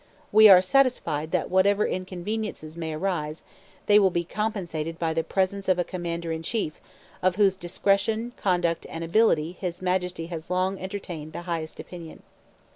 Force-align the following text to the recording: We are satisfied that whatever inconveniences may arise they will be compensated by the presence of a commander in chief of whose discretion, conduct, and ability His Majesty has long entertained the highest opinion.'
We 0.31 0.49
are 0.49 0.63
satisfied 0.63 1.29
that 1.29 1.51
whatever 1.51 1.85
inconveniences 1.85 2.75
may 2.75 2.91
arise 2.93 3.43
they 3.85 3.99
will 3.99 4.09
be 4.09 4.23
compensated 4.23 4.97
by 4.97 5.13
the 5.13 5.23
presence 5.23 5.69
of 5.69 5.77
a 5.77 5.83
commander 5.83 6.31
in 6.31 6.41
chief 6.41 6.81
of 7.21 7.35
whose 7.35 7.55
discretion, 7.55 8.33
conduct, 8.35 8.87
and 8.89 9.03
ability 9.03 9.51
His 9.59 9.79
Majesty 9.79 10.25
has 10.25 10.49
long 10.49 10.79
entertained 10.79 11.33
the 11.33 11.43
highest 11.43 11.79
opinion.' 11.79 12.23